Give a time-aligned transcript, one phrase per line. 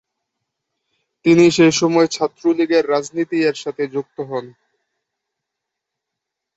[1.25, 4.45] তিনি সেসময় ছাত্রলীগ এর রাজনীতি এর সাথে যুক্ত হন।